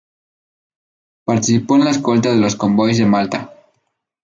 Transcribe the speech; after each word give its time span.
Participó 1.25 1.75
en 1.75 1.83
la 1.85 1.91
escolta 1.91 2.31
de 2.31 2.37
los 2.37 2.55
convoyes 2.55 2.97
de 2.97 3.05
Malta. 3.05 3.53